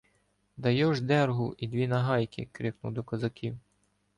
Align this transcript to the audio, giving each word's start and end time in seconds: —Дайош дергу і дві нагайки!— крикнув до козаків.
—Дайош 0.57 0.99
дергу 1.01 1.55
і 1.57 1.67
дві 1.67 1.87
нагайки!— 1.87 2.49
крикнув 2.51 2.93
до 2.93 3.03
козаків. 3.03 3.57